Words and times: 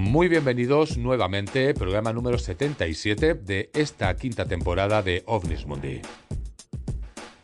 Muy 0.00 0.28
bienvenidos 0.28 0.96
nuevamente, 0.96 1.74
programa 1.74 2.12
número 2.12 2.38
77 2.38 3.34
de 3.34 3.68
esta 3.74 4.14
quinta 4.14 4.44
temporada 4.44 5.02
de 5.02 5.24
OVNIS 5.26 5.66
Mundi. 5.66 6.02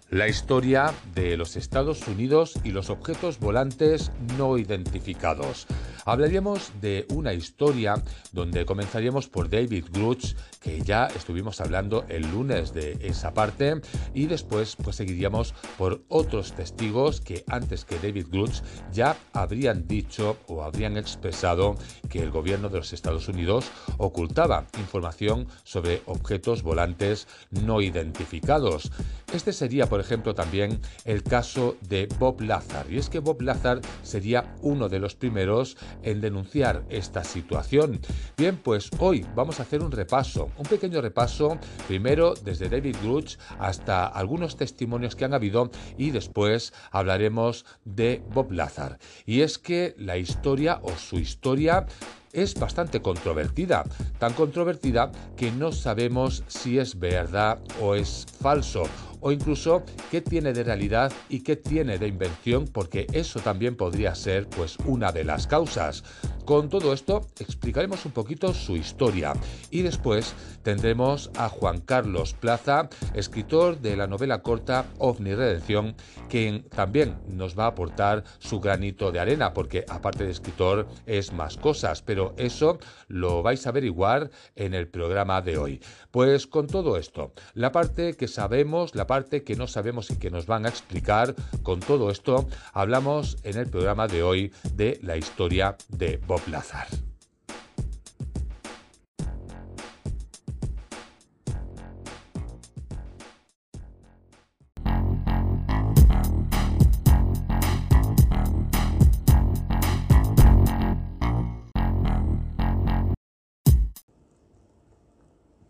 La 0.08 0.28
historia 0.28 0.94
de 1.16 1.36
los 1.36 1.56
Estados 1.56 2.06
Unidos 2.06 2.54
y 2.62 2.70
los 2.70 2.90
objetos 2.90 3.40
volantes 3.40 4.12
no 4.38 4.56
identificados. 4.56 5.66
Hablaríamos 6.04 6.72
de 6.80 7.06
una 7.10 7.32
historia 7.32 8.02
donde 8.32 8.66
comenzaríamos 8.66 9.28
por 9.28 9.48
David 9.48 9.86
Gruch, 9.90 10.34
que 10.60 10.82
ya 10.82 11.06
estuvimos 11.06 11.60
hablando 11.60 12.04
el 12.08 12.30
lunes 12.30 12.74
de 12.74 12.98
esa 13.00 13.32
parte, 13.32 13.80
y 14.12 14.26
después 14.26 14.76
pues 14.76 14.96
seguiríamos 14.96 15.54
por 15.78 16.02
otros 16.08 16.52
testigos 16.52 17.20
que 17.20 17.44
antes 17.48 17.84
que 17.84 17.98
David 17.98 18.26
Gruch 18.30 18.60
ya 18.92 19.16
habrían 19.32 19.86
dicho 19.86 20.36
o 20.46 20.62
habrían 20.62 20.96
expresado 20.96 21.76
que 22.10 22.22
el 22.22 22.30
gobierno 22.30 22.68
de 22.68 22.78
los 22.78 22.92
Estados 22.92 23.28
Unidos 23.28 23.70
ocultaba 23.96 24.66
información 24.78 25.48
sobre 25.62 26.02
objetos 26.06 26.62
volantes 26.62 27.26
no 27.50 27.80
identificados. 27.80 28.90
Este 29.32 29.52
sería, 29.52 29.88
por 29.88 30.00
ejemplo, 30.00 30.34
también 30.34 30.80
el 31.04 31.22
caso 31.22 31.76
de 31.80 32.08
Bob 32.18 32.40
Lazar. 32.42 32.86
Y 32.90 32.98
es 32.98 33.08
que 33.08 33.18
Bob 33.18 33.40
Lazar 33.42 33.80
sería 34.02 34.54
uno 34.62 34.88
de 34.88 35.00
los 35.00 35.14
primeros 35.14 35.76
en 36.02 36.20
denunciar 36.20 36.84
esta 36.88 37.24
situación. 37.24 38.00
Bien, 38.36 38.56
pues 38.56 38.90
hoy 38.98 39.26
vamos 39.34 39.60
a 39.60 39.62
hacer 39.62 39.82
un 39.82 39.92
repaso, 39.92 40.50
un 40.58 40.66
pequeño 40.66 41.00
repaso, 41.00 41.58
primero 41.86 42.34
desde 42.34 42.68
David 42.68 42.96
Gruch 43.02 43.36
hasta 43.58 44.06
algunos 44.06 44.56
testimonios 44.56 45.16
que 45.16 45.24
han 45.24 45.34
habido 45.34 45.70
y 45.96 46.10
después 46.10 46.72
hablaremos 46.90 47.64
de 47.84 48.22
Bob 48.32 48.52
Lazar. 48.52 48.98
Y 49.26 49.40
es 49.40 49.58
que 49.58 49.94
la 49.98 50.16
historia 50.16 50.80
o 50.82 50.90
su 50.96 51.18
historia 51.18 51.86
es 52.34 52.54
bastante 52.54 53.00
controvertida, 53.00 53.84
tan 54.18 54.32
controvertida 54.32 55.12
que 55.36 55.52
no 55.52 55.72
sabemos 55.72 56.42
si 56.48 56.78
es 56.78 56.98
verdad 56.98 57.60
o 57.80 57.94
es 57.94 58.26
falso 58.40 58.84
o 59.24 59.32
incluso 59.32 59.82
qué 60.10 60.20
tiene 60.20 60.52
de 60.52 60.62
realidad 60.62 61.10
y 61.30 61.40
qué 61.40 61.56
tiene 61.56 61.98
de 61.98 62.08
invención, 62.08 62.66
porque 62.66 63.06
eso 63.14 63.40
también 63.40 63.74
podría 63.74 64.14
ser 64.14 64.46
pues 64.50 64.76
una 64.84 65.12
de 65.12 65.24
las 65.24 65.46
causas. 65.46 66.04
Con 66.44 66.68
todo 66.68 66.92
esto 66.92 67.26
explicaremos 67.40 68.04
un 68.04 68.12
poquito 68.12 68.52
su 68.52 68.76
historia 68.76 69.32
y 69.70 69.80
después 69.80 70.34
tendremos 70.62 71.30
a 71.38 71.48
Juan 71.48 71.80
Carlos 71.80 72.34
Plaza, 72.34 72.90
escritor 73.14 73.80
de 73.80 73.96
la 73.96 74.06
novela 74.06 74.42
corta 74.42 74.84
OVNI 74.98 75.34
Redención, 75.34 75.96
quien 76.28 76.64
también 76.64 77.16
nos 77.26 77.58
va 77.58 77.64
a 77.64 77.68
aportar 77.68 78.24
su 78.40 78.60
granito 78.60 79.10
de 79.10 79.20
arena, 79.20 79.54
porque 79.54 79.86
aparte 79.88 80.24
de 80.24 80.32
escritor 80.32 80.86
es 81.06 81.32
más 81.32 81.56
cosas, 81.56 82.02
pero 82.02 82.34
eso 82.36 82.78
lo 83.08 83.42
vais 83.42 83.66
a 83.66 83.70
averiguar 83.70 84.30
en 84.54 84.74
el 84.74 84.86
programa 84.88 85.40
de 85.40 85.56
hoy. 85.56 85.80
Pues 86.10 86.46
con 86.46 86.66
todo 86.66 86.98
esto, 86.98 87.32
la 87.54 87.72
parte 87.72 88.18
que 88.18 88.28
sabemos, 88.28 88.94
la 88.94 89.06
parte 89.06 89.13
que 89.22 89.54
no 89.54 89.66
sabemos 89.66 90.10
y 90.10 90.16
que 90.16 90.30
nos 90.30 90.46
van 90.46 90.66
a 90.66 90.68
explicar, 90.68 91.34
con 91.62 91.80
todo 91.80 92.10
esto 92.10 92.48
hablamos 92.72 93.36
en 93.44 93.58
el 93.58 93.68
programa 93.68 94.08
de 94.08 94.22
hoy 94.22 94.52
de 94.74 94.98
la 95.02 95.16
historia 95.16 95.76
de 95.88 96.16
Bob 96.26 96.42
Lazar. 96.48 96.88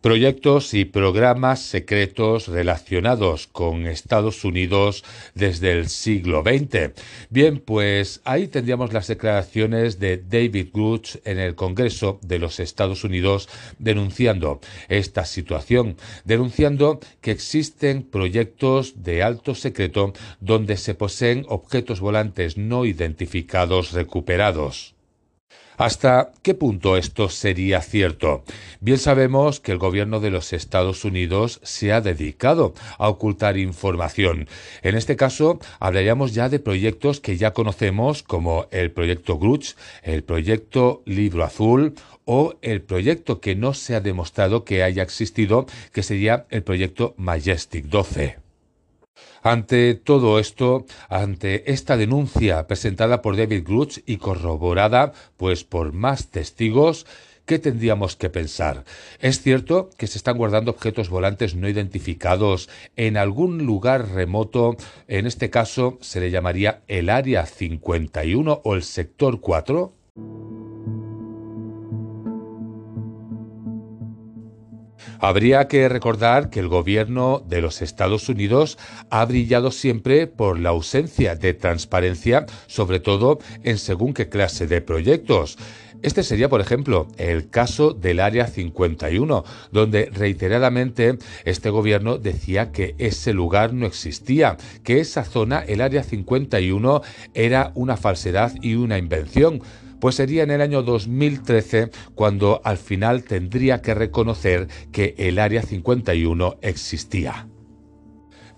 Proyectos 0.04 0.75
y 0.75 0.84
programas 0.84 1.62
secretos 1.62 2.48
relacionados 2.48 3.47
con 3.47 3.87
Estados 3.87 4.44
Unidos 4.44 5.03
desde 5.34 5.72
el 5.72 5.88
siglo 5.88 6.42
XX. 6.42 6.92
Bien, 7.31 7.59
pues 7.59 8.20
ahí 8.26 8.48
tendríamos 8.48 8.92
las 8.92 9.06
declaraciones 9.06 9.98
de 10.00 10.19
David 10.19 10.69
Gruch 10.75 11.16
en 11.25 11.38
el 11.38 11.54
Congreso 11.54 12.19
de 12.20 12.38
los 12.38 12.60
Estados 12.60 13.03
Unidos 13.03 13.48
denunciando 13.78 14.60
esta 14.91 15.25
situación, 15.25 15.97
denunciando 16.26 17.00
que 17.22 17.31
existen 17.31 18.03
proyectos 18.03 19.03
de 19.04 19.22
alto 19.22 19.54
secreto 19.54 20.12
donde 20.38 20.76
se 20.76 20.94
poseen 20.94 21.47
objetos 21.48 22.00
volantes 22.00 22.59
no 22.59 22.84
identificados 22.84 23.92
recuperados. 23.92 24.94
¿Hasta 25.77 26.33
qué 26.43 26.55
punto 26.55 26.97
esto 26.97 27.29
sería 27.29 27.81
cierto? 27.81 28.45
Bien 28.81 28.99
sabemos 28.99 29.59
que 29.59 29.73
el 29.73 29.79
gobierno 29.79 30.21
de 30.21 30.31
los 30.31 30.53
Estados 30.53 31.05
Unidos 31.05 31.61
se 31.65 31.93
ha 31.93 32.01
dedicado 32.01 32.75
a 32.99 33.09
ocultar 33.09 33.57
información. 33.57 34.49
En 34.83 34.95
este 34.95 35.17
caso, 35.17 35.59
hablaríamos 35.81 36.33
ya 36.33 36.49
de 36.49 36.61
proyectos 36.61 37.21
que 37.21 37.37
ya 37.37 37.53
conocemos 37.53 38.23
como 38.23 38.67
el 38.71 38.93
proyecto 38.93 39.37
Gruch, 39.37 39.75
el 40.03 40.23
proyecto 40.23 41.03
Libro 41.07 41.43
Azul 41.45 41.95
o 42.25 42.55
el 42.63 42.81
proyecto 42.81 43.41
que 43.41 43.57
no 43.57 43.75
se 43.75 43.97
ha 43.97 44.01
demostrado 44.01 44.65
que 44.65 44.84
haya 44.84 45.03
existido, 45.03 45.67
que 45.93 46.03
sería 46.03 46.47
el 46.51 46.63
proyecto 46.63 47.15
Majestic 47.17 47.87
12. 47.87 48.44
Ante 49.43 49.95
todo 49.95 50.39
esto, 50.39 50.87
ante 51.09 51.71
esta 51.71 51.97
denuncia 51.97 52.67
presentada 52.67 53.21
por 53.23 53.37
David 53.37 53.63
Gruch 53.65 53.99
y 54.07 54.17
corroborada 54.17 55.13
pues 55.37 55.65
por 55.65 55.93
más 55.93 56.29
testigos, 56.29 57.07
¿Qué 57.47 57.59
tendríamos 57.59 58.17
que 58.17 58.31
pensar? 58.31 58.85
Es 59.21 59.43
cierto 59.43 59.91
que 59.99 60.07
se 60.07 60.17
están 60.17 60.39
guardando 60.39 60.71
objetos 60.71 61.11
volantes 61.11 61.55
no 61.55 61.69
identificados 61.69 62.71
en 62.97 63.19
algún 63.19 63.67
lugar 63.67 64.09
remoto, 64.13 64.77
en 65.09 65.27
este 65.27 65.51
caso 65.51 65.99
se 66.01 66.21
le 66.21 66.31
llamaría 66.31 66.81
el 66.89 67.11
Área 67.11 67.45
51 67.45 68.63
o 68.65 68.75
el 68.75 68.83
Sector 68.83 69.41
4. 69.43 69.93
Habría 75.25 75.69
que 75.69 75.89
recordar 75.89 76.51
que 76.51 76.61
el 76.61 76.69
gobierno 76.69 77.43
de 77.49 77.62
los 77.62 77.81
Estados 77.81 78.29
Unidos 78.29 78.77
ha 79.09 79.25
brillado 79.25 79.71
siempre 79.71 80.27
por 80.27 80.61
la 80.61 80.69
ausencia 80.69 81.35
de 81.35 81.55
transparencia, 81.55 82.45
sobre 82.67 83.01
todo 83.01 83.39
en 83.63 83.79
según 83.79 84.13
qué 84.13 84.29
clase 84.29 84.67
de 84.67 84.83
proyectos. 84.83 85.57
Este 86.03 86.23
sería, 86.23 86.51
por 86.51 86.61
ejemplo, 86.61 87.09
el 87.17 87.49
caso 87.49 87.95
del 87.95 88.21
Área 88.21 88.49
51, 88.49 89.45
donde 89.73 90.11
reiteradamente 90.13 91.17
este 91.47 91.71
gobierno 91.71 92.19
decía 92.19 92.71
que 92.71 92.95
ese 92.99 93.33
lugar 93.33 93.73
no 93.73 93.87
existía, 93.87 94.59
que 94.83 95.01
esa 95.01 95.25
zona, 95.25 95.61
el 95.61 95.81
Área 95.81 96.03
51, 96.03 97.01
era 97.33 97.73
una 97.75 97.97
falsedad 97.97 98.53
y 98.61 98.75
una 98.75 98.99
invención 98.99 99.63
pues 100.04 100.16
sería 100.16 100.42
en 100.42 100.50
el 100.50 100.60
año 100.60 100.82
2013 100.82 101.91
cuando 102.15 102.60
al 102.62 102.76
final 102.76 103.25
tendría 103.25 103.81
que 103.81 103.94
reconocer 103.94 104.69
que 104.92 105.15
el 105.16 105.38
Área 105.38 105.62
51 105.62 106.56
existía. 106.60 107.48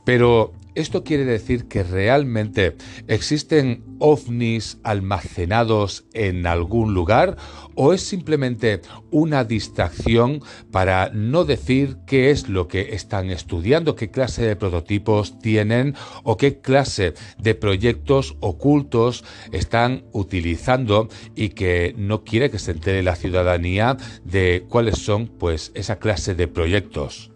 Pero 0.05 0.53
¿Esto 0.77 1.05
quiere 1.05 1.25
decir 1.25 1.69
que 1.69 1.83
realmente 1.83 2.77
existen 3.09 3.83
ovnis 3.99 4.79
almacenados 4.83 6.05
en 6.13 6.47
algún 6.47 6.93
lugar 6.93 7.39
o 7.75 7.95
es 7.95 8.03
simplemente 8.03 8.83
una 9.11 9.45
distracción 9.45 10.43
para 10.71 11.09
no 11.15 11.47
decir 11.47 11.97
qué 12.07 12.31
es 12.31 12.51
lo 12.51 12.69
que 12.69 12.95
están 12.95 13.31
estudiando, 13.31 13.97
qué 13.97 14.11
clase 14.11 14.45
de 14.45 14.55
prototipos 14.55 15.39
tienen 15.39 15.95
o 16.25 16.37
qué 16.37 16.61
clase 16.61 17.15
de 17.39 17.55
proyectos 17.55 18.37
ocultos 18.41 19.25
están 19.53 20.05
utilizando 20.13 21.09
y 21.35 21.49
que 21.49 21.95
no 21.97 22.23
quiere 22.23 22.51
que 22.51 22.59
se 22.59 22.73
entere 22.73 23.03
la 23.03 23.17
ciudadanía 23.17 23.97
de 24.25 24.67
cuáles 24.69 24.99
son 24.99 25.29
pues 25.29 25.73
esa 25.75 25.99
clase 25.99 26.35
de 26.35 26.49
proyectos? 26.49 27.33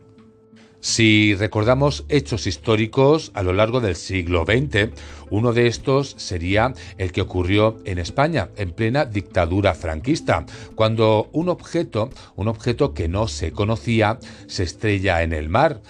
Si 0.80 1.34
recordamos 1.34 2.06
hechos 2.08 2.46
históricos 2.46 3.32
a 3.34 3.42
lo 3.42 3.52
largo 3.52 3.82
del 3.82 3.96
siglo 3.96 4.46
XX, 4.46 4.88
uno 5.28 5.52
de 5.52 5.66
estos 5.66 6.14
sería 6.16 6.72
el 6.96 7.12
que 7.12 7.20
ocurrió 7.20 7.76
en 7.84 7.98
España 7.98 8.48
en 8.56 8.72
plena 8.72 9.04
dictadura 9.04 9.74
franquista, 9.74 10.46
cuando 10.74 11.28
un 11.32 11.50
objeto, 11.50 12.08
un 12.34 12.48
objeto 12.48 12.94
que 12.94 13.08
no 13.08 13.28
se 13.28 13.52
conocía, 13.52 14.18
se 14.46 14.62
estrella 14.62 15.22
en 15.22 15.34
el 15.34 15.50
mar. 15.50 15.82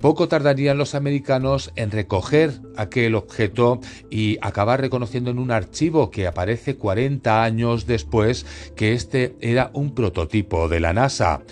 Poco 0.00 0.28
tardarían 0.28 0.78
los 0.78 0.94
americanos 0.94 1.72
en 1.74 1.90
recoger 1.90 2.52
aquel 2.76 3.16
objeto 3.16 3.80
y 4.10 4.38
acabar 4.40 4.80
reconociendo 4.80 5.30
en 5.30 5.40
un 5.40 5.50
archivo 5.50 6.10
que 6.10 6.28
aparece 6.28 6.76
40 6.76 7.42
años 7.42 7.86
después 7.86 8.46
que 8.76 8.92
este 8.92 9.34
era 9.40 9.70
un 9.74 9.94
prototipo 9.94 10.68
de 10.68 10.78
la 10.80 10.92
NASA. 10.92 11.42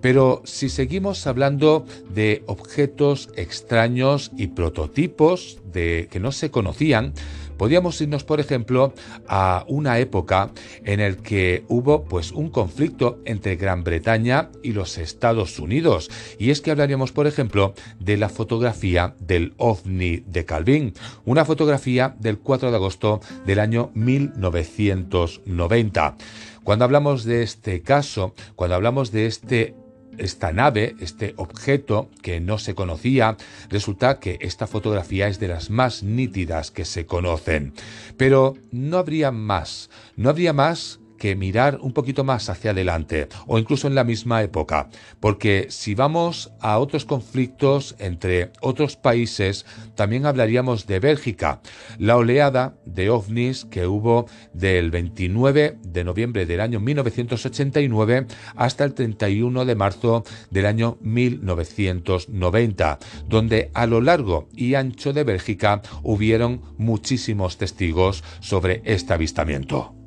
Pero 0.00 0.40
si 0.44 0.70
seguimos 0.70 1.26
hablando 1.26 1.84
de 2.14 2.42
objetos 2.46 3.28
extraños 3.36 4.30
y 4.36 4.46
prototipos 4.46 5.58
de, 5.70 6.08
que 6.10 6.20
no 6.20 6.32
se 6.32 6.50
conocían, 6.50 7.12
Podríamos 7.60 8.00
irnos, 8.00 8.24
por 8.24 8.40
ejemplo, 8.40 8.94
a 9.28 9.66
una 9.68 9.98
época 9.98 10.50
en 10.82 10.98
el 10.98 11.18
que 11.18 11.62
hubo 11.68 12.04
pues 12.04 12.32
un 12.32 12.48
conflicto 12.48 13.20
entre 13.26 13.56
Gran 13.56 13.84
Bretaña 13.84 14.48
y 14.62 14.72
los 14.72 14.96
Estados 14.96 15.58
Unidos. 15.58 16.10
Y 16.38 16.52
es 16.52 16.62
que 16.62 16.70
hablaríamos, 16.70 17.12
por 17.12 17.26
ejemplo, 17.26 17.74
de 17.98 18.16
la 18.16 18.30
fotografía 18.30 19.14
del 19.18 19.52
OVNI 19.58 20.24
de 20.26 20.46
Calvin, 20.46 20.94
una 21.26 21.44
fotografía 21.44 22.16
del 22.18 22.38
4 22.38 22.70
de 22.70 22.76
agosto 22.76 23.20
del 23.44 23.60
año 23.60 23.90
1990. 23.92 26.16
Cuando 26.64 26.86
hablamos 26.86 27.24
de 27.24 27.42
este 27.42 27.82
caso, 27.82 28.32
cuando 28.56 28.76
hablamos 28.76 29.12
de 29.12 29.26
este 29.26 29.74
esta 30.20 30.52
nave, 30.52 30.94
este 31.00 31.34
objeto 31.36 32.08
que 32.22 32.40
no 32.40 32.58
se 32.58 32.74
conocía, 32.74 33.36
resulta 33.68 34.20
que 34.20 34.38
esta 34.40 34.66
fotografía 34.66 35.28
es 35.28 35.40
de 35.40 35.48
las 35.48 35.70
más 35.70 36.02
nítidas 36.02 36.70
que 36.70 36.84
se 36.84 37.06
conocen. 37.06 37.72
Pero 38.16 38.56
no 38.70 38.98
habría 38.98 39.32
más, 39.32 39.90
no 40.16 40.30
habría 40.30 40.52
más 40.52 40.99
que 41.20 41.36
mirar 41.36 41.78
un 41.82 41.92
poquito 41.92 42.24
más 42.24 42.48
hacia 42.48 42.70
adelante 42.72 43.28
o 43.46 43.58
incluso 43.58 43.86
en 43.86 43.94
la 43.94 44.04
misma 44.04 44.42
época, 44.42 44.88
porque 45.20 45.66
si 45.68 45.94
vamos 45.94 46.50
a 46.60 46.78
otros 46.78 47.04
conflictos 47.04 47.94
entre 47.98 48.50
otros 48.62 48.96
países, 48.96 49.66
también 49.94 50.24
hablaríamos 50.24 50.86
de 50.86 50.98
Bélgica, 50.98 51.60
la 51.98 52.16
oleada 52.16 52.74
de 52.86 53.10
ovnis 53.10 53.66
que 53.66 53.86
hubo 53.86 54.26
del 54.54 54.90
29 54.90 55.76
de 55.82 56.04
noviembre 56.04 56.46
del 56.46 56.60
año 56.60 56.80
1989 56.80 58.26
hasta 58.56 58.84
el 58.84 58.94
31 58.94 59.66
de 59.66 59.74
marzo 59.74 60.24
del 60.50 60.64
año 60.64 60.96
1990, 61.02 62.98
donde 63.28 63.70
a 63.74 63.86
lo 63.86 64.00
largo 64.00 64.48
y 64.54 64.74
ancho 64.74 65.12
de 65.12 65.24
Bélgica 65.24 65.82
hubieron 66.02 66.62
muchísimos 66.78 67.58
testigos 67.58 68.24
sobre 68.40 68.80
este 68.86 69.12
avistamiento. 69.12 69.99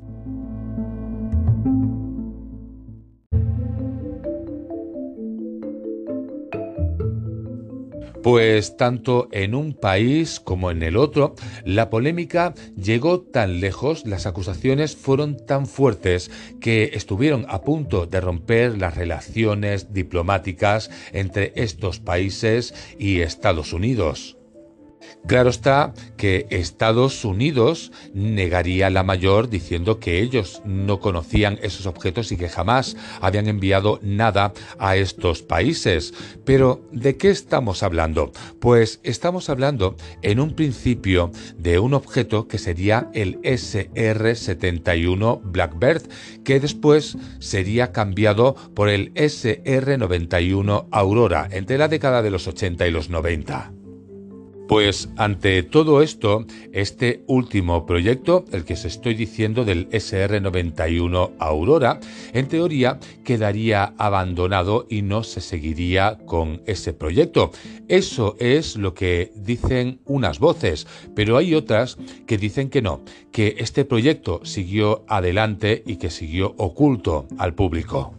Pues 8.24 8.78
tanto 8.78 9.28
en 9.32 9.54
un 9.54 9.74
país 9.74 10.40
como 10.40 10.70
en 10.70 10.82
el 10.82 10.96
otro, 10.96 11.34
la 11.62 11.90
polémica 11.90 12.54
llegó 12.74 13.20
tan 13.20 13.60
lejos, 13.60 14.06
las 14.06 14.24
acusaciones 14.24 14.96
fueron 14.96 15.36
tan 15.44 15.66
fuertes 15.66 16.30
que 16.58 16.92
estuvieron 16.94 17.44
a 17.50 17.60
punto 17.60 18.06
de 18.06 18.22
romper 18.22 18.78
las 18.78 18.96
relaciones 18.96 19.92
diplomáticas 19.92 20.90
entre 21.12 21.52
estos 21.54 22.00
países 22.00 22.72
y 22.98 23.20
Estados 23.20 23.74
Unidos. 23.74 24.38
Claro 25.26 25.48
está 25.48 25.94
que 26.18 26.46
Estados 26.50 27.24
Unidos 27.24 27.92
negaría 28.12 28.90
la 28.90 29.02
mayor 29.02 29.48
diciendo 29.48 29.98
que 29.98 30.20
ellos 30.20 30.60
no 30.66 31.00
conocían 31.00 31.58
esos 31.62 31.86
objetos 31.86 32.30
y 32.30 32.36
que 32.36 32.50
jamás 32.50 32.94
habían 33.22 33.48
enviado 33.48 34.00
nada 34.02 34.52
a 34.78 34.96
estos 34.96 35.40
países. 35.42 36.12
Pero, 36.44 36.86
¿de 36.92 37.16
qué 37.16 37.30
estamos 37.30 37.82
hablando? 37.82 38.32
Pues 38.60 39.00
estamos 39.02 39.48
hablando 39.48 39.96
en 40.20 40.40
un 40.40 40.54
principio 40.54 41.30
de 41.56 41.78
un 41.78 41.94
objeto 41.94 42.46
que 42.46 42.58
sería 42.58 43.08
el 43.14 43.40
SR-71 43.42 45.40
Blackbird, 45.42 46.02
que 46.44 46.60
después 46.60 47.16
sería 47.38 47.92
cambiado 47.92 48.54
por 48.74 48.90
el 48.90 49.14
SR-91 49.14 50.88
Aurora 50.90 51.48
entre 51.50 51.78
la 51.78 51.88
década 51.88 52.20
de 52.20 52.30
los 52.30 52.46
80 52.46 52.86
y 52.86 52.90
los 52.90 53.08
90. 53.08 53.83
Pues 54.66 55.10
ante 55.18 55.62
todo 55.62 56.00
esto, 56.00 56.46
este 56.72 57.22
último 57.26 57.84
proyecto, 57.84 58.46
el 58.50 58.64
que 58.64 58.72
os 58.72 58.86
estoy 58.86 59.14
diciendo 59.14 59.66
del 59.66 59.90
SR91 59.90 61.32
Aurora, 61.38 62.00
en 62.32 62.48
teoría 62.48 62.98
quedaría 63.24 63.92
abandonado 63.98 64.86
y 64.88 65.02
no 65.02 65.22
se 65.22 65.42
seguiría 65.42 66.16
con 66.24 66.62
ese 66.64 66.94
proyecto. 66.94 67.50
Eso 67.88 68.36
es 68.40 68.76
lo 68.76 68.94
que 68.94 69.32
dicen 69.34 70.00
unas 70.06 70.38
voces, 70.38 70.86
pero 71.14 71.36
hay 71.36 71.54
otras 71.54 71.98
que 72.26 72.38
dicen 72.38 72.70
que 72.70 72.80
no, 72.80 73.02
que 73.32 73.56
este 73.58 73.84
proyecto 73.84 74.40
siguió 74.44 75.04
adelante 75.08 75.82
y 75.84 75.96
que 75.96 76.08
siguió 76.08 76.54
oculto 76.56 77.26
al 77.36 77.54
público. 77.54 78.14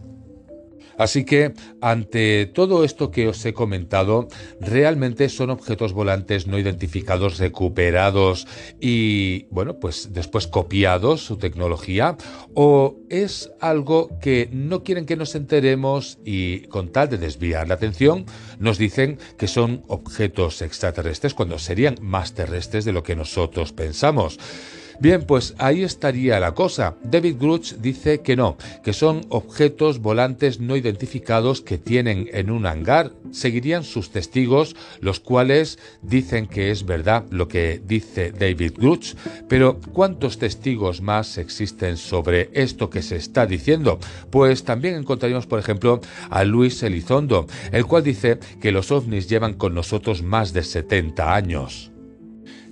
Así 0.98 1.24
que, 1.24 1.52
ante 1.80 2.46
todo 2.46 2.84
esto 2.84 3.10
que 3.10 3.28
os 3.28 3.44
he 3.44 3.52
comentado, 3.52 4.28
realmente 4.60 5.28
son 5.28 5.50
objetos 5.50 5.92
volantes 5.92 6.46
no 6.46 6.58
identificados 6.58 7.38
recuperados 7.38 8.46
y, 8.80 9.44
bueno, 9.50 9.78
pues 9.78 10.10
después 10.12 10.46
copiados 10.46 11.22
su 11.22 11.36
tecnología, 11.36 12.16
o 12.54 12.96
es 13.10 13.50
algo 13.60 14.18
que 14.20 14.48
no 14.52 14.82
quieren 14.82 15.06
que 15.06 15.16
nos 15.16 15.34
enteremos 15.34 16.18
y, 16.24 16.60
con 16.68 16.90
tal 16.90 17.08
de 17.08 17.18
desviar 17.18 17.68
la 17.68 17.74
atención, 17.74 18.26
nos 18.58 18.78
dicen 18.78 19.18
que 19.38 19.48
son 19.48 19.84
objetos 19.88 20.62
extraterrestres 20.62 21.34
cuando 21.34 21.58
serían 21.58 21.96
más 22.00 22.34
terrestres 22.34 22.84
de 22.84 22.92
lo 22.92 23.02
que 23.02 23.16
nosotros 23.16 23.72
pensamos. 23.72 24.38
Bien, 24.98 25.22
pues 25.24 25.54
ahí 25.58 25.82
estaría 25.82 26.40
la 26.40 26.54
cosa. 26.54 26.96
David 27.02 27.36
Gruch 27.38 27.74
dice 27.74 28.22
que 28.22 28.34
no, 28.34 28.56
que 28.82 28.92
son 28.92 29.26
objetos 29.28 29.98
volantes 29.98 30.58
no 30.58 30.74
identificados 30.74 31.60
que 31.60 31.76
tienen 31.76 32.28
en 32.32 32.50
un 32.50 32.66
hangar. 32.66 33.12
Seguirían 33.30 33.84
sus 33.84 34.10
testigos, 34.10 34.74
los 35.00 35.20
cuales 35.20 35.78
dicen 36.02 36.46
que 36.46 36.70
es 36.70 36.86
verdad 36.86 37.24
lo 37.30 37.46
que 37.46 37.80
dice 37.84 38.32
David 38.32 38.72
Gruch, 38.76 39.14
pero 39.48 39.80
¿cuántos 39.92 40.38
testigos 40.38 41.02
más 41.02 41.36
existen 41.36 41.96
sobre 41.98 42.48
esto 42.54 42.88
que 42.88 43.02
se 43.02 43.16
está 43.16 43.46
diciendo? 43.46 43.98
Pues 44.30 44.64
también 44.64 44.94
encontraríamos, 44.94 45.46
por 45.46 45.58
ejemplo, 45.58 46.00
a 46.30 46.44
Luis 46.44 46.82
Elizondo, 46.82 47.46
el 47.70 47.84
cual 47.84 48.02
dice 48.02 48.38
que 48.60 48.72
los 48.72 48.90
ovnis 48.90 49.28
llevan 49.28 49.54
con 49.54 49.74
nosotros 49.74 50.22
más 50.22 50.52
de 50.52 50.62
70 50.62 51.34
años. 51.34 51.90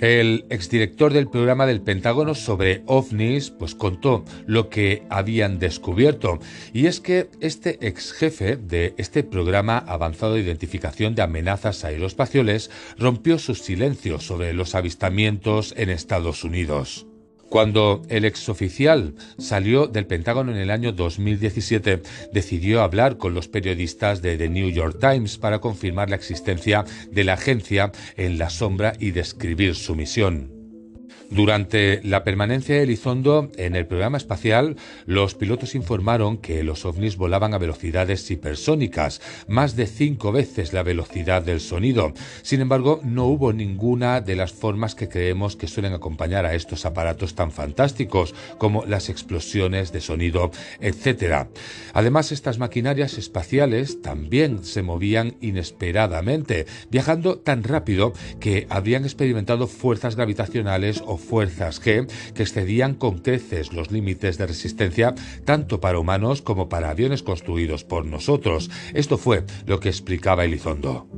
El 0.04 0.44
exdirector 0.50 1.14
del 1.14 1.30
programa 1.30 1.64
del 1.64 1.80
Pentágono 1.80 2.34
sobre 2.34 2.82
ovnis 2.84 3.48
pues 3.48 3.74
contó 3.74 4.22
lo 4.44 4.68
que 4.68 5.02
habían 5.08 5.58
descubierto 5.58 6.40
y 6.74 6.88
es 6.88 7.00
que 7.00 7.30
este 7.40 7.78
ex 7.80 8.12
jefe 8.12 8.56
de 8.56 8.92
este 8.98 9.22
programa 9.22 9.78
avanzado 9.78 10.34
de 10.34 10.42
identificación 10.42 11.14
de 11.14 11.22
amenazas 11.22 11.86
aeroespaciales 11.86 12.70
rompió 12.98 13.38
su 13.38 13.54
silencio 13.54 14.20
sobre 14.20 14.52
los 14.52 14.74
avistamientos 14.74 15.72
en 15.74 15.88
Estados 15.88 16.44
Unidos. 16.44 17.06
Cuando 17.54 18.02
el 18.08 18.24
exoficial 18.24 19.14
salió 19.38 19.86
del 19.86 20.08
Pentágono 20.08 20.50
en 20.50 20.58
el 20.58 20.72
año 20.72 20.90
2017, 20.90 22.02
decidió 22.32 22.82
hablar 22.82 23.16
con 23.16 23.32
los 23.32 23.46
periodistas 23.46 24.22
de 24.22 24.36
The 24.36 24.48
New 24.48 24.70
York 24.70 24.98
Times 24.98 25.38
para 25.38 25.60
confirmar 25.60 26.10
la 26.10 26.16
existencia 26.16 26.84
de 27.12 27.22
la 27.22 27.34
agencia 27.34 27.92
en 28.16 28.38
la 28.38 28.50
sombra 28.50 28.94
y 28.98 29.12
describir 29.12 29.76
su 29.76 29.94
misión. 29.94 30.53
Durante 31.30 32.00
la 32.04 32.22
permanencia 32.22 32.76
de 32.76 32.82
Elizondo 32.82 33.50
en 33.56 33.74
el 33.76 33.86
programa 33.86 34.18
espacial, 34.18 34.76
los 35.06 35.34
pilotos 35.34 35.74
informaron 35.74 36.38
que 36.38 36.62
los 36.62 36.84
ovnis 36.84 37.16
volaban 37.16 37.54
a 37.54 37.58
velocidades 37.58 38.30
hipersónicas, 38.30 39.20
más 39.48 39.74
de 39.74 39.86
cinco 39.86 40.32
veces 40.32 40.72
la 40.72 40.82
velocidad 40.82 41.42
del 41.42 41.60
sonido. 41.60 42.12
Sin 42.42 42.60
embargo, 42.60 43.00
no 43.02 43.26
hubo 43.26 43.52
ninguna 43.52 44.20
de 44.20 44.36
las 44.36 44.52
formas 44.52 44.94
que 44.94 45.08
creemos 45.08 45.56
que 45.56 45.66
suelen 45.66 45.92
acompañar 45.92 46.46
a 46.46 46.54
estos 46.54 46.84
aparatos 46.84 47.34
tan 47.34 47.50
fantásticos, 47.50 48.34
como 48.58 48.84
las 48.84 49.08
explosiones 49.08 49.92
de 49.92 50.00
sonido, 50.00 50.50
etc. 50.80 51.48
Además, 51.94 52.32
estas 52.32 52.58
maquinarias 52.58 53.18
espaciales 53.18 54.02
también 54.02 54.64
se 54.64 54.82
movían 54.82 55.36
inesperadamente, 55.40 56.66
viajando 56.90 57.38
tan 57.38 57.64
rápido 57.64 58.12
que 58.40 58.66
habrían 58.68 59.04
experimentado 59.04 59.66
fuerzas 59.66 60.16
gravitacionales 60.16 61.02
o 61.06 61.13
fuerzas 61.16 61.80
G 61.82 62.06
que 62.34 62.42
excedían 62.42 62.94
con 62.94 63.18
creces 63.18 63.72
los 63.72 63.90
límites 63.90 64.38
de 64.38 64.46
resistencia 64.46 65.14
tanto 65.44 65.80
para 65.80 65.98
humanos 65.98 66.42
como 66.42 66.68
para 66.68 66.90
aviones 66.90 67.22
construidos 67.22 67.84
por 67.84 68.04
nosotros. 68.04 68.70
Esto 68.94 69.18
fue 69.18 69.44
lo 69.66 69.80
que 69.80 69.88
explicaba 69.88 70.44
Elizondo. 70.44 71.08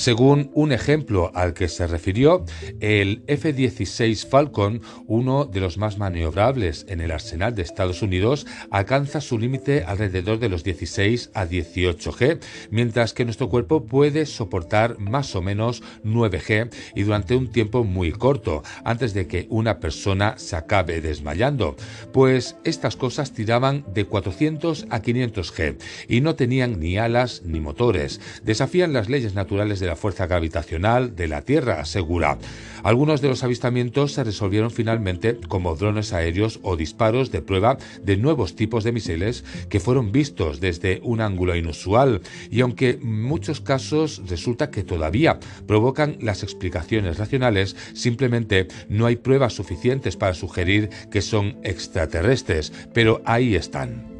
Según 0.00 0.50
un 0.54 0.72
ejemplo 0.72 1.30
al 1.34 1.52
que 1.52 1.68
se 1.68 1.86
refirió, 1.86 2.46
el 2.80 3.22
F-16 3.26 4.26
Falcon, 4.26 4.80
uno 5.06 5.44
de 5.44 5.60
los 5.60 5.76
más 5.76 5.98
maniobrables 5.98 6.86
en 6.88 7.02
el 7.02 7.10
arsenal 7.10 7.54
de 7.54 7.60
Estados 7.60 8.00
Unidos, 8.00 8.46
alcanza 8.70 9.20
su 9.20 9.38
límite 9.38 9.84
alrededor 9.84 10.38
de 10.38 10.48
los 10.48 10.64
16 10.64 11.32
a 11.34 11.44
18 11.44 12.12
G, 12.14 12.40
mientras 12.70 13.12
que 13.12 13.26
nuestro 13.26 13.50
cuerpo 13.50 13.84
puede 13.84 14.24
soportar 14.24 14.98
más 14.98 15.36
o 15.36 15.42
menos 15.42 15.82
9 16.02 16.40
G 16.40 16.70
y 16.94 17.02
durante 17.02 17.36
un 17.36 17.52
tiempo 17.52 17.84
muy 17.84 18.10
corto, 18.10 18.62
antes 18.86 19.12
de 19.12 19.26
que 19.26 19.48
una 19.50 19.80
persona 19.80 20.38
se 20.38 20.56
acabe 20.56 21.02
desmayando, 21.02 21.76
pues 22.10 22.56
estas 22.64 22.96
cosas 22.96 23.34
tiraban 23.34 23.84
de 23.92 24.06
400 24.06 24.86
a 24.88 25.02
500 25.02 25.54
G 25.54 25.76
y 26.08 26.22
no 26.22 26.36
tenían 26.36 26.80
ni 26.80 26.96
alas 26.96 27.42
ni 27.44 27.60
motores. 27.60 28.22
Desafían 28.42 28.94
las 28.94 29.10
leyes 29.10 29.34
naturales 29.34 29.78
de 29.78 29.89
la 29.90 29.96
fuerza 29.96 30.28
gravitacional 30.28 31.16
de 31.16 31.26
la 31.26 31.42
Tierra, 31.42 31.80
asegura. 31.80 32.38
Algunos 32.84 33.20
de 33.20 33.28
los 33.28 33.42
avistamientos 33.42 34.12
se 34.12 34.22
resolvieron 34.22 34.70
finalmente 34.70 35.36
como 35.48 35.74
drones 35.74 36.12
aéreos 36.12 36.60
o 36.62 36.76
disparos 36.76 37.32
de 37.32 37.42
prueba 37.42 37.76
de 38.04 38.16
nuevos 38.16 38.54
tipos 38.54 38.84
de 38.84 38.92
misiles 38.92 39.44
que 39.68 39.80
fueron 39.80 40.12
vistos 40.12 40.60
desde 40.60 41.00
un 41.02 41.20
ángulo 41.20 41.56
inusual 41.56 42.22
y 42.52 42.60
aunque 42.60 42.90
en 42.90 43.22
muchos 43.22 43.60
casos 43.60 44.22
resulta 44.28 44.70
que 44.70 44.84
todavía 44.84 45.40
provocan 45.66 46.16
las 46.20 46.44
explicaciones 46.44 47.18
racionales, 47.18 47.74
simplemente 47.92 48.68
no 48.88 49.06
hay 49.06 49.16
pruebas 49.16 49.54
suficientes 49.54 50.16
para 50.16 50.34
sugerir 50.34 50.88
que 51.10 51.20
son 51.20 51.58
extraterrestres, 51.64 52.72
pero 52.94 53.22
ahí 53.24 53.56
están. 53.56 54.19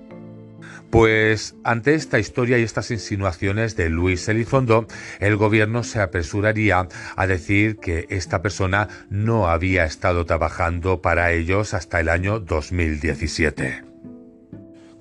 Pues 0.90 1.54
ante 1.62 1.94
esta 1.94 2.18
historia 2.18 2.58
y 2.58 2.62
estas 2.62 2.90
insinuaciones 2.90 3.76
de 3.76 3.88
Luis 3.88 4.28
Elizondo, 4.28 4.86
el 5.20 5.36
gobierno 5.36 5.84
se 5.84 6.00
apresuraría 6.00 6.88
a 7.14 7.26
decir 7.28 7.76
que 7.76 8.06
esta 8.10 8.42
persona 8.42 8.88
no 9.08 9.48
había 9.48 9.84
estado 9.84 10.26
trabajando 10.26 11.00
para 11.00 11.30
ellos 11.32 11.74
hasta 11.74 12.00
el 12.00 12.08
año 12.08 12.40
2017. 12.40 13.89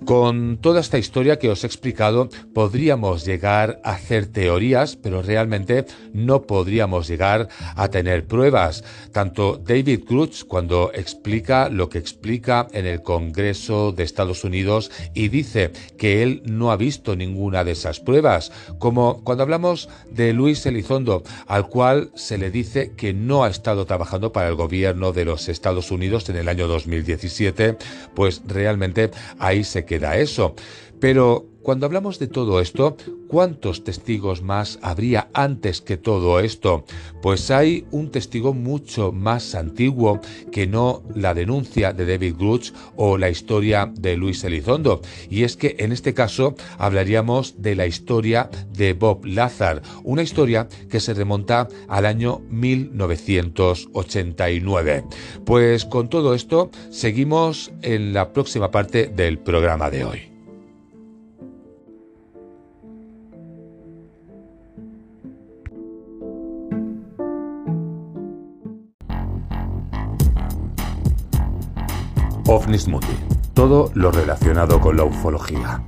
Con 0.09 0.57
toda 0.57 0.79
esta 0.79 0.97
historia 0.97 1.37
que 1.37 1.51
os 1.51 1.63
he 1.63 1.67
explicado, 1.67 2.29
podríamos 2.55 3.25
llegar 3.25 3.79
a 3.83 3.91
hacer 3.91 4.25
teorías, 4.25 4.95
pero 4.95 5.21
realmente 5.21 5.85
no 6.13 6.47
podríamos 6.47 7.07
llegar 7.07 7.47
a 7.75 7.89
tener 7.89 8.25
pruebas. 8.25 8.83
Tanto 9.11 9.61
David 9.63 10.05
Cruz, 10.05 10.43
cuando 10.45 10.91
explica 10.95 11.69
lo 11.69 11.89
que 11.89 11.99
explica 11.99 12.67
en 12.71 12.87
el 12.87 13.03
Congreso 13.03 13.91
de 13.91 14.01
Estados 14.01 14.43
Unidos 14.43 14.89
y 15.13 15.27
dice 15.27 15.73
que 15.99 16.23
él 16.23 16.41
no 16.43 16.71
ha 16.71 16.75
visto 16.75 17.15
ninguna 17.15 17.63
de 17.63 17.73
esas 17.73 17.99
pruebas, 17.99 18.51
como 18.79 19.23
cuando 19.23 19.43
hablamos 19.43 19.89
de 20.09 20.33
Luis 20.33 20.65
Elizondo, 20.65 21.21
al 21.45 21.67
cual 21.69 22.09
se 22.15 22.39
le 22.39 22.49
dice 22.49 22.93
que 22.97 23.13
no 23.13 23.43
ha 23.43 23.49
estado 23.49 23.85
trabajando 23.85 24.33
para 24.33 24.49
el 24.49 24.55
gobierno 24.55 25.11
de 25.11 25.25
los 25.25 25.49
Estados 25.49 25.91
Unidos 25.91 26.27
en 26.29 26.37
el 26.37 26.49
año 26.49 26.67
2017, 26.67 27.77
pues 28.15 28.41
realmente 28.47 29.11
ahí 29.37 29.63
se 29.63 29.85
queda 29.85 29.98
eso. 30.17 30.55
Pero 30.99 31.45
cuando 31.61 31.85
hablamos 31.85 32.17
de 32.19 32.27
todo 32.27 32.61
esto, 32.61 32.95
¿cuántos 33.27 33.83
testigos 33.83 34.41
más 34.41 34.79
habría 34.81 35.29
antes 35.33 35.81
que 35.81 35.97
todo 35.97 36.39
esto? 36.39 36.85
Pues 37.21 37.51
hay 37.51 37.85
un 37.91 38.09
testigo 38.11 38.53
mucho 38.53 39.11
más 39.11 39.55
antiguo 39.55 40.21
que 40.51 40.67
no 40.67 41.03
la 41.15 41.33
denuncia 41.33 41.91
de 41.93 42.05
David 42.05 42.35
Grutz 42.37 42.73
o 42.95 43.17
la 43.17 43.29
historia 43.29 43.91
de 43.93 44.15
Luis 44.17 44.43
Elizondo. 44.43 45.01
Y 45.29 45.43
es 45.43 45.55
que 45.57 45.75
en 45.79 45.91
este 45.91 46.13
caso 46.13 46.55
hablaríamos 46.77 47.61
de 47.61 47.75
la 47.75 47.87
historia 47.87 48.49
de 48.73 48.93
Bob 48.93 49.25
Lazar, 49.25 49.81
una 50.03 50.23
historia 50.23 50.67
que 50.89 50.99
se 50.99 51.13
remonta 51.13 51.69
al 51.87 52.05
año 52.05 52.41
1989. 52.49 55.03
Pues 55.45 55.85
con 55.85 56.09
todo 56.09 56.33
esto 56.33 56.71
seguimos 56.89 57.71
en 57.81 58.13
la 58.13 58.33
próxima 58.33 58.71
parte 58.71 59.07
del 59.07 59.39
programa 59.39 59.89
de 59.89 60.05
hoy. 60.05 60.28
OVNIS 72.51 72.87
Mundi. 72.87 73.05
Todo 73.53 73.91
lo 73.93 74.09
relacionado 74.09 74.79
con 74.81 74.97
la 74.97 75.03
ufología. 75.03 75.83